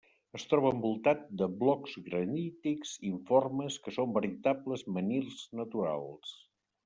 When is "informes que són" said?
3.09-4.17